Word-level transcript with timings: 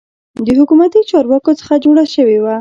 د 0.45 0.47
حکومتي 0.59 1.01
چارواکو 1.09 1.51
څخه 1.59 1.75
جوړه 1.83 2.03
شوې 2.15 2.37
وه. 2.43 2.55